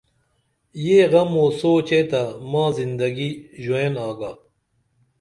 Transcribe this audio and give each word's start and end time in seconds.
یہ 0.83 0.99
غم 1.11 1.31
اُو 1.39 1.45
سوچے 1.61 1.99
تہ 2.09 2.21
ماں 2.51 2.69
زندگی 2.79 3.29
ژوئین 3.63 3.93
آگا 4.07 4.31